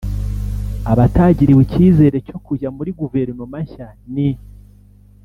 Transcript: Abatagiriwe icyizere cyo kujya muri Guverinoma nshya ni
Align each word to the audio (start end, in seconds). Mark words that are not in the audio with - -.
Abatagiriwe 0.91 1.61
icyizere 1.65 2.17
cyo 2.27 2.37
kujya 2.45 2.69
muri 2.77 2.89
Guverinoma 2.99 3.57
nshya 3.65 3.87
ni 4.13 4.29